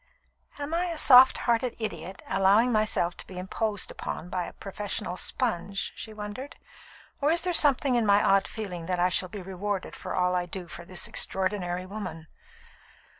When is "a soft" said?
0.85-1.37